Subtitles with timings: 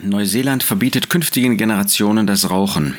[0.00, 2.96] Neuseeland verbietet künftigen Generationen das Rauchen.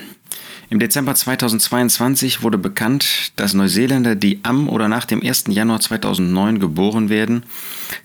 [0.69, 5.46] Im Dezember 2022 wurde bekannt, dass Neuseeländer, die am oder nach dem 1.
[5.47, 7.43] Januar 2009 geboren werden,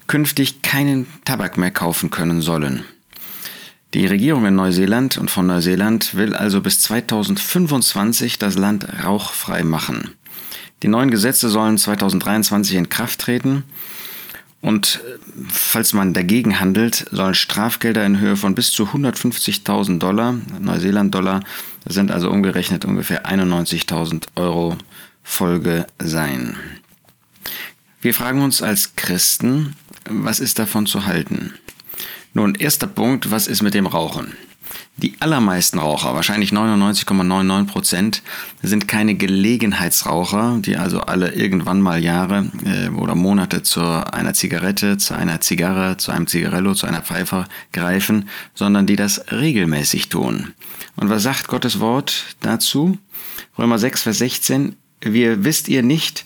[0.06, 2.84] künftig keinen Tabak mehr kaufen können sollen.
[3.94, 10.14] Die Regierung in Neuseeland und von Neuseeland will also bis 2025 das Land rauchfrei machen.
[10.82, 13.64] Die neuen Gesetze sollen 2023 in Kraft treten
[14.64, 15.18] und äh,
[15.50, 21.40] falls man dagegen handelt, sollen Strafgelder in Höhe von bis zu 150.000 Dollar, Neuseeland-Dollar,
[21.84, 24.78] sind also umgerechnet ungefähr 91.000 Euro
[25.22, 26.56] Folge sein.
[28.00, 29.76] Wir fragen uns als Christen,
[30.08, 31.52] was ist davon zu halten?
[32.32, 34.32] Nun, erster Punkt, was ist mit dem Rauchen?
[34.96, 38.22] Die allermeisten Raucher, wahrscheinlich 99,99 Prozent,
[38.62, 44.96] sind keine Gelegenheitsraucher, die also alle irgendwann mal Jahre äh, oder Monate zu einer Zigarette,
[44.96, 50.54] zu einer Zigarre, zu einem Zigarello, zu einer Pfeife greifen, sondern die das regelmäßig tun.
[50.94, 52.96] Und was sagt Gottes Wort dazu?
[53.58, 54.76] Römer 6, Vers 16.
[55.00, 56.24] Wir wisst ihr nicht,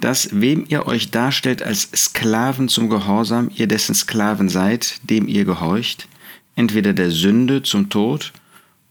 [0.00, 5.44] dass wem ihr euch darstellt als Sklaven zum Gehorsam, ihr dessen Sklaven seid, dem ihr
[5.44, 6.08] gehorcht,
[6.56, 8.32] entweder der Sünde zum Tod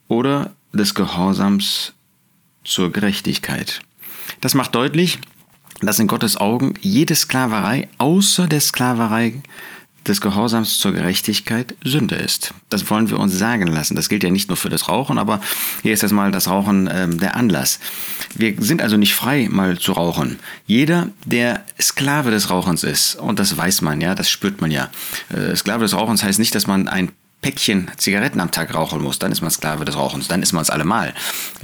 [0.07, 1.93] oder des Gehorsams
[2.63, 3.81] zur Gerechtigkeit.
[4.41, 5.19] Das macht deutlich,
[5.81, 9.41] dass in Gottes Augen jede Sklaverei außer der Sklaverei
[10.07, 12.53] des Gehorsams zur Gerechtigkeit Sünde ist.
[12.69, 13.95] Das wollen wir uns sagen lassen.
[13.95, 15.41] Das gilt ja nicht nur für das Rauchen, aber
[15.81, 17.79] hier ist jetzt mal das Rauchen ähm, der Anlass.
[18.35, 20.37] Wir sind also nicht frei, mal zu rauchen.
[20.67, 24.89] Jeder, der Sklave des Rauchens ist, und das weiß man ja, das spürt man ja.
[25.29, 29.19] Äh, Sklave des Rauchens heißt nicht, dass man ein Päckchen Zigaretten am Tag rauchen muss,
[29.19, 31.13] dann ist man Sklave des Rauchens, dann ist man es allemal.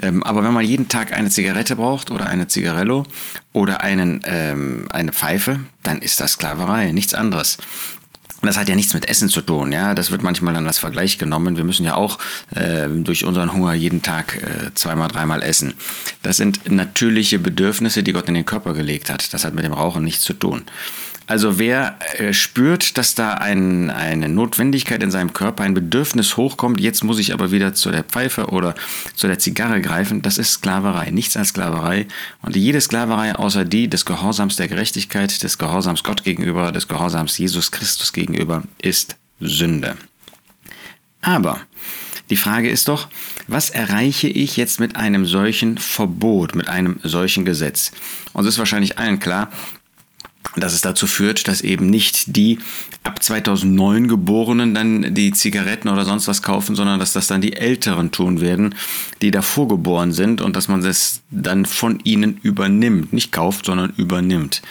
[0.02, 3.06] Ähm, aber wenn man jeden Tag eine Zigarette braucht oder eine Zigarello
[3.52, 7.58] oder einen, ähm, eine Pfeife, dann ist das Sklaverei, nichts anderes.
[8.44, 9.94] Das hat ja nichts mit Essen zu tun, ja.
[9.94, 11.58] Das wird manchmal dann als Vergleich genommen.
[11.58, 12.18] Wir müssen ja auch
[12.56, 15.76] äh, durch unseren Hunger jeden Tag äh, zweimal, dreimal essen.
[16.24, 19.34] Das sind natürliche Bedürfnisse, die Gott in den Körper gelegt hat.
[19.34, 20.64] Das hat mit dem Rauchen nichts zu tun.
[21.28, 26.80] Also wer äh, spürt, dass da ein, eine Notwendigkeit in seinem Körper, ein Bedürfnis hochkommt,
[26.82, 28.76] jetzt muss ich aber wieder zu der Pfeife oder
[29.16, 32.08] zu der Zigarre greifen, das ist Sklaverei, nichts als Sklaverei.
[32.42, 37.38] Und jede Sklaverei außer die des Gehorsams der Gerechtigkeit, des Gehorsams Gott gegenüber, des Gehorsams
[37.38, 39.96] Jesus Christus gegenüber ist Sünde.
[41.22, 41.62] Aber
[42.30, 43.10] die Frage ist doch,
[43.48, 47.92] was erreiche ich jetzt mit einem solchen Verbot, mit einem solchen Gesetz?
[48.34, 49.52] Uns ist wahrscheinlich allen klar,
[50.56, 52.60] dass es dazu führt, dass eben nicht die
[53.04, 57.54] ab 2009 Geborenen dann die Zigaretten oder sonst was kaufen, sondern dass das dann die
[57.54, 58.76] Älteren tun werden,
[59.22, 63.14] die davor geboren sind und dass man das dann von ihnen übernimmt.
[63.14, 64.62] Nicht kauft, sondern übernimmt.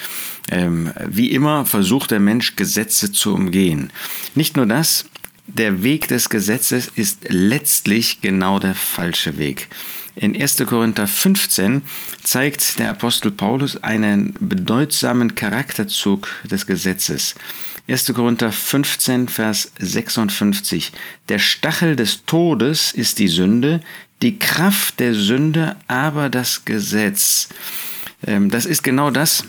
[0.50, 3.90] Ähm, wie immer versucht der Mensch Gesetze zu umgehen.
[4.34, 5.06] Nicht nur das,
[5.54, 9.68] der Weg des Gesetzes ist letztlich genau der falsche Weg.
[10.16, 10.64] In 1.
[10.66, 11.82] Korinther 15
[12.22, 17.34] zeigt der Apostel Paulus einen bedeutsamen Charakterzug des Gesetzes.
[17.88, 18.12] 1.
[18.14, 20.92] Korinther 15, Vers 56.
[21.28, 23.80] Der Stachel des Todes ist die Sünde,
[24.22, 27.48] die Kraft der Sünde aber das Gesetz.
[28.26, 29.44] Ähm, das ist genau das,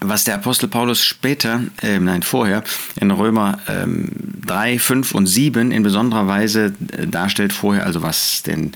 [0.00, 2.64] was der Apostel Paulus später, äh, nein, vorher,
[2.96, 4.10] in Römer ähm,
[4.44, 8.72] 3, 5 und 7 in besonderer Weise äh, darstellt, vorher, also was den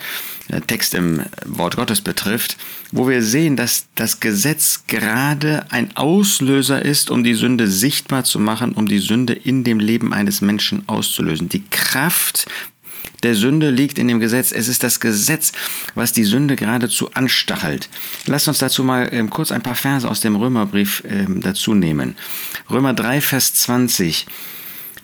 [0.49, 2.57] äh, Text im Wort Gottes betrifft,
[2.93, 8.39] wo wir sehen, dass das Gesetz gerade ein Auslöser ist, um die Sünde sichtbar zu
[8.39, 11.49] machen, um die Sünde in dem Leben eines Menschen auszulösen.
[11.49, 12.47] Die Kraft
[13.23, 14.53] der Sünde liegt in dem Gesetz.
[14.53, 15.53] Es ist das Gesetz,
[15.95, 17.89] was die Sünde geradezu anstachelt.
[18.27, 22.17] Lasst uns dazu mal ähm, kurz ein paar Verse aus dem Römerbrief ähm, dazu nehmen.
[22.71, 24.27] Römer 3, Vers 20.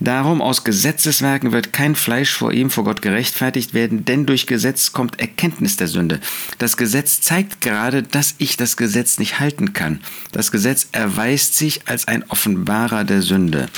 [0.01, 4.93] Darum aus Gesetzeswerken wird kein Fleisch vor ihm vor Gott gerechtfertigt werden, denn durch Gesetz
[4.93, 6.19] kommt Erkenntnis der Sünde.
[6.59, 10.01] Das Gesetz zeigt gerade, dass ich das Gesetz nicht halten kann.
[10.33, 13.69] Das Gesetz erweist sich als ein Offenbarer der Sünde.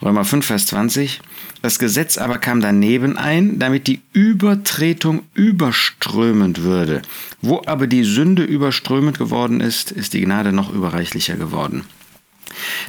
[0.00, 1.20] Römer 5, Vers 20.
[1.60, 7.02] Das Gesetz aber kam daneben ein, damit die Übertretung überströmend würde.
[7.42, 11.84] Wo aber die Sünde überströmend geworden ist, ist die Gnade noch überreichlicher geworden.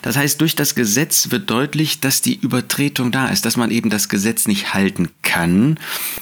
[0.01, 3.89] Das heißt, durch das Gesetz wird deutlich, dass die Übertretung da ist, dass man eben
[3.89, 5.80] das Gesetz nicht halten kann.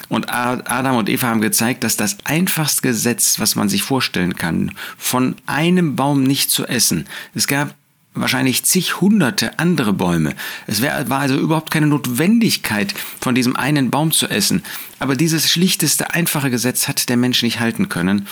[0.09, 4.71] Und Adam und Eva haben gezeigt, dass das einfachste Gesetz, was man sich vorstellen kann,
[4.97, 7.05] von einem Baum nicht zu essen.
[7.35, 7.75] Es gab
[8.19, 10.35] wahrscheinlich zig hunderte andere Bäume.
[10.67, 14.63] Es wär, war also überhaupt keine Notwendigkeit, von diesem einen Baum zu essen.
[14.99, 18.27] Aber dieses schlichteste, einfache Gesetz hat der Mensch nicht halten können.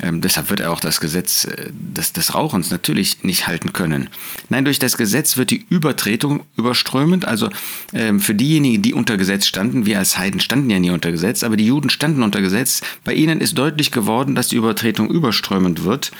[0.00, 4.08] Ähm, deshalb wird er auch das Gesetz äh, des, des Rauchens natürlich nicht halten können.
[4.48, 7.26] Nein, durch das Gesetz wird die Übertretung überströmend.
[7.26, 7.48] Also
[7.92, 11.44] ähm, für diejenigen, die unter Gesetz standen, wir als Heiden standen ja nie unter Gesetz,
[11.44, 12.80] aber die Juden standen unter Gesetz.
[13.04, 16.10] Bei ihnen ist deutlich geworden, dass die Übertretung überströmend wird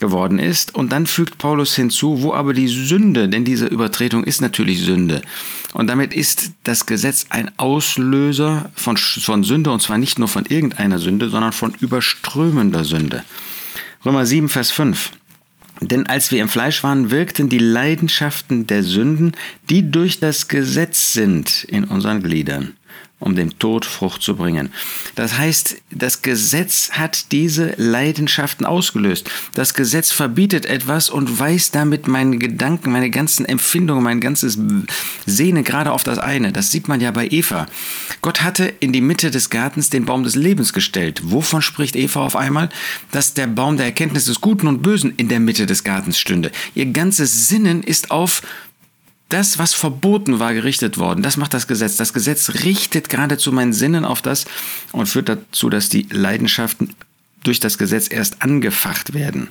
[0.00, 0.74] geworden ist.
[0.74, 5.22] Und dann fügt Paulus hinzu, wo aber die Sünde, denn diese Übertretung ist natürlich Sünde.
[5.72, 10.46] Und damit ist das Gesetz ein Auslöser von, von Sünde, und zwar nicht nur von
[10.46, 13.24] irgendeiner Sünde, sondern von überströmender Sünde.
[14.04, 15.12] Römer 7, Vers 5.
[15.82, 19.32] Denn als wir im Fleisch waren, wirkten die Leidenschaften der Sünden,
[19.70, 22.74] die durch das Gesetz sind, in unseren Gliedern
[23.20, 24.72] um dem Tod Frucht zu bringen.
[25.14, 29.30] Das heißt, das Gesetz hat diese Leidenschaften ausgelöst.
[29.54, 34.58] Das Gesetz verbietet etwas und weist damit meine Gedanken, meine ganzen Empfindungen, mein ganzes
[35.26, 36.52] Sehne gerade auf das eine.
[36.52, 37.66] Das sieht man ja bei Eva.
[38.22, 41.20] Gott hatte in die Mitte des Gartens den Baum des Lebens gestellt.
[41.24, 42.70] Wovon spricht Eva auf einmal?
[43.10, 46.50] Dass der Baum der Erkenntnis des Guten und Bösen in der Mitte des Gartens stünde.
[46.74, 48.42] Ihr ganzes Sinnen ist auf
[49.32, 51.22] das, was verboten war, gerichtet worden.
[51.22, 51.96] Das macht das Gesetz.
[51.96, 54.44] Das Gesetz richtet geradezu meinen Sinnen auf das
[54.92, 56.94] und führt dazu, dass die Leidenschaften
[57.42, 59.48] durch das Gesetz erst angefacht werden.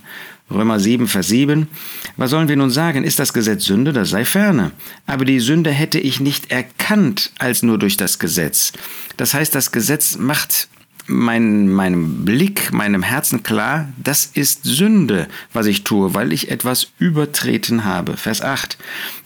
[0.50, 1.68] Römer 7, Vers 7.
[2.16, 3.04] Was sollen wir nun sagen?
[3.04, 3.92] Ist das Gesetz Sünde?
[3.92, 4.72] Das sei ferne.
[5.06, 8.72] Aber die Sünde hätte ich nicht erkannt als nur durch das Gesetz.
[9.16, 10.68] Das heißt, das Gesetz macht
[11.10, 16.92] mein, meinem Blick, meinem Herzen klar, das ist Sünde, was ich tue, weil ich etwas
[16.98, 18.16] übertreten habe.
[18.16, 18.78] Vers 8.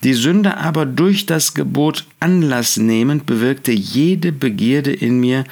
[0.03, 5.45] Die Sünde aber durch das Gebot Anlass nehmend bewirkte jede Begierde in mir,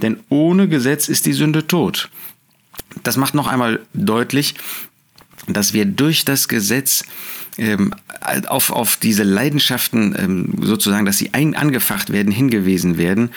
[0.00, 2.08] denn ohne Gesetz ist die Sünde tot.
[3.02, 4.54] Das macht noch einmal deutlich,
[5.48, 7.04] dass wir durch das Gesetz
[7.60, 7.94] ähm,
[8.48, 13.30] auf, auf diese Leidenschaften ähm, sozusagen, dass sie ein, angefacht werden, hingewiesen werden.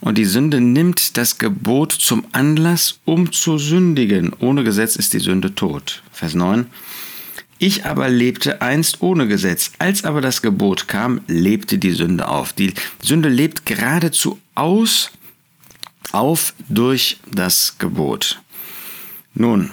[0.00, 4.32] Und die Sünde nimmt das Gebot zum Anlass, um zu sündigen.
[4.38, 6.02] Ohne Gesetz ist die Sünde tot.
[6.12, 6.66] Vers 9.
[7.60, 9.72] Ich aber lebte einst ohne Gesetz.
[9.78, 12.52] Als aber das Gebot kam, lebte die Sünde auf.
[12.52, 15.10] Die Sünde lebt geradezu aus,
[16.12, 18.40] auf durch das Gebot.
[19.34, 19.72] Nun,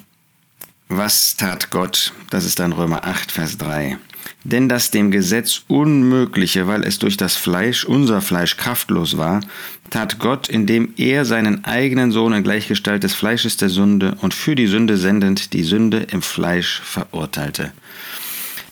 [0.88, 2.14] was tat Gott?
[2.30, 3.98] Das ist dann Römer 8, Vers 3.
[4.44, 9.42] Denn das dem Gesetz Unmögliche, weil es durch das Fleisch, unser Fleisch, kraftlos war,
[9.90, 14.56] tat Gott, indem er seinen eigenen Sohn in Gleichgestalt des Fleisches der Sünde und für
[14.56, 17.72] die Sünde sendend die Sünde im Fleisch verurteilte.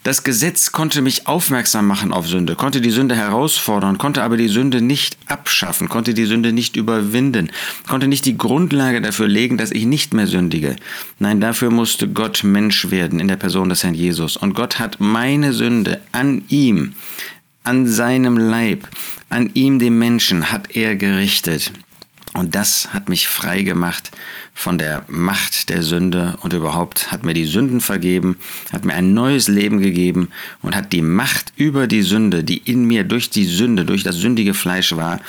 [0.04, 4.50] Das Gesetz konnte mich aufmerksam machen auf Sünde, konnte die Sünde herausfordern, konnte aber die
[4.50, 7.54] Sünde nicht abschaffen, konnte die Sünde nicht überwinden,
[7.88, 10.76] konnte nicht die Grundlage dafür legen, dass ich nicht mehr sündige.
[11.20, 14.36] Nein, dafür musste Gott Mensch werden in der Person des Herrn Jesus.
[14.36, 16.96] Und Gott hat meine Sünde an ihm,
[17.64, 18.90] an seinem Leib,
[19.30, 21.72] an ihm, dem Menschen, hat er gerichtet.
[22.34, 24.10] Und das hat mich frei gemacht
[24.56, 28.38] von der Macht der Sünde und überhaupt hat mir die Sünden vergeben,
[28.72, 30.30] hat mir ein neues Leben gegeben
[30.64, 34.16] und hat die Macht über die Sünde, die in mir durch die Sünde, durch das
[34.16, 35.20] sündige Fleisch war,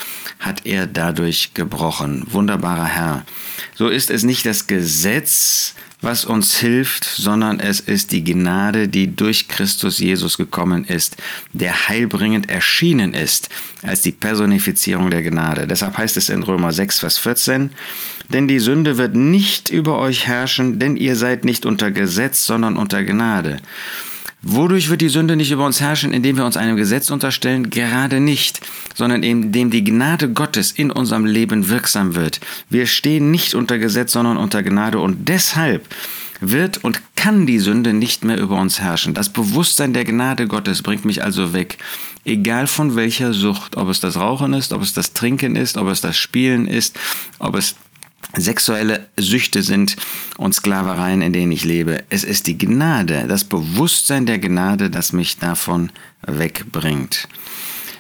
[0.41, 2.25] hat er dadurch gebrochen.
[2.31, 3.27] Wunderbarer Herr.
[3.75, 5.75] So ist es nicht das Gesetz,
[6.05, 11.17] was uns hilft, sondern es ist die Gnade, die durch Christus Jesus gekommen ist,
[11.53, 13.49] der heilbringend erschienen ist
[13.83, 15.67] als die Personifizierung der Gnade.
[15.67, 17.71] Deshalb heißt es in Römer 6, Vers 14,
[18.29, 22.77] denn die Sünde wird nicht über euch herrschen, denn ihr seid nicht unter Gesetz, sondern
[22.77, 23.61] unter Gnade.
[24.46, 27.70] Wodurch wird die Sünde nicht über uns herrschen, indem wir uns einem Gesetz unterstellen?
[27.70, 28.61] Gerade nicht,
[28.94, 32.41] sondern indem die Gnade Gottes in unserem Leben wirksam wird.
[32.69, 35.88] Wir stehen nicht unter Gesetz, sondern unter Gnade und deshalb
[36.40, 39.14] wird und kann die Sünde nicht mehr über uns herrschen.
[39.14, 41.78] Das Bewusstsein der Gnade Gottes bringt mich also weg.
[42.26, 45.88] Egal von welcher Sucht, ob es das Rauchen ist, ob es das Trinken ist, ob
[45.88, 46.99] es das Spielen ist,
[47.38, 47.76] ob es
[48.37, 49.97] sexuelle Süchte sind
[50.37, 52.05] und Sklavereien, in denen ich lebe.
[52.11, 55.91] Es ist die Gnade, das Bewusstsein der Gnade, das mich davon
[56.26, 57.29] wegbringt.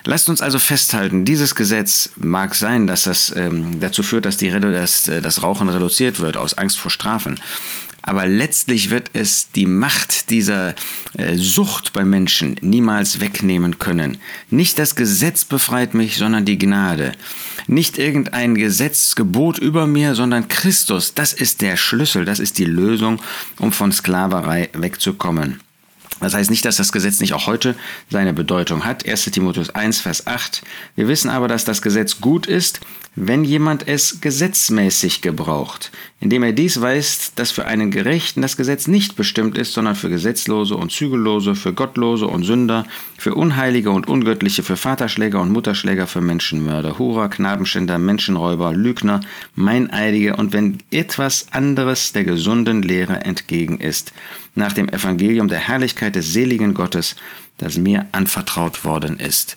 [0.06, 4.50] Lasst uns also festhalten, dieses Gesetz mag sein, dass es ähm, dazu führt, dass die,
[4.50, 7.40] das, äh, das Rauchen reduziert wird aus Angst vor Strafen.
[8.06, 10.74] Aber letztlich wird es die Macht dieser
[11.16, 14.18] äh, Sucht bei Menschen niemals wegnehmen können.
[14.50, 17.12] Nicht das Gesetz befreit mich, sondern die Gnade.
[17.66, 21.14] Nicht irgendein Gesetzgebot über mir, sondern Christus.
[21.14, 23.22] Das ist der Schlüssel, das ist die Lösung,
[23.58, 25.60] um von Sklaverei wegzukommen.
[26.20, 27.74] Das heißt nicht, dass das Gesetz nicht auch heute
[28.10, 29.06] seine Bedeutung hat.
[29.06, 30.62] 1 Timotheus 1, Vers 8.
[30.96, 32.80] Wir wissen aber, dass das Gesetz gut ist,
[33.16, 38.88] wenn jemand es gesetzmäßig gebraucht, indem er dies weiß, dass für einen Gerechten das Gesetz
[38.88, 44.08] nicht bestimmt ist, sondern für Gesetzlose und Zügellose, für Gottlose und Sünder, für Unheilige und
[44.08, 49.20] Ungöttliche, für Vaterschläger und Mutterschläger, für Menschenmörder, Hurer, Knabenschänder, Menschenräuber, Lügner,
[49.54, 54.12] Meineidige und wenn etwas anderes der gesunden Lehre entgegen ist,
[54.54, 57.16] nach dem Evangelium der Herrlichkeit des seligen Gottes,
[57.58, 59.56] das mir anvertraut worden ist.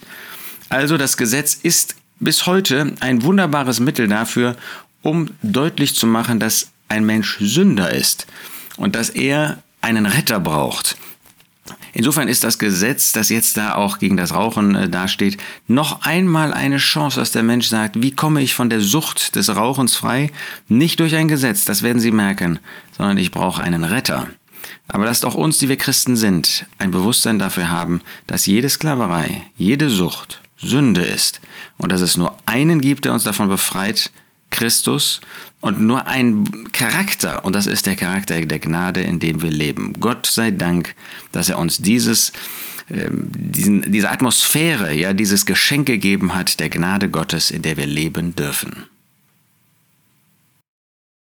[0.70, 4.56] Also das Gesetz ist bis heute ein wunderbares Mittel dafür,
[5.02, 8.28] um deutlich zu machen, dass ein Mensch Sünder ist
[8.78, 10.98] und dass er einen Retter braucht.
[11.94, 15.38] Insofern ist das Gesetz, das jetzt da auch gegen das Rauchen äh, dasteht,
[15.68, 19.54] noch einmal eine Chance, dass der Mensch sagt, wie komme ich von der Sucht des
[19.54, 20.32] Rauchens frei?
[20.68, 22.60] Nicht durch ein Gesetz, das werden Sie merken,
[22.96, 24.28] sondern ich brauche einen Retter.
[24.88, 29.44] Aber lasst auch uns, die wir Christen sind, ein Bewusstsein dafür haben, dass jede Sklaverei,
[29.58, 31.40] jede Sucht Sünde ist
[31.78, 34.12] und dass es nur einen gibt, der uns davon befreit,
[34.50, 35.22] Christus,
[35.60, 39.94] und nur einen Charakter, und das ist der Charakter der Gnade, in dem wir leben.
[40.00, 40.96] Gott sei Dank,
[41.32, 42.32] dass er uns dieses,
[42.90, 47.88] äh, diesen, diese Atmosphäre, ja, dieses Geschenk gegeben hat, der Gnade Gottes, in der wir
[47.88, 48.86] leben dürfen.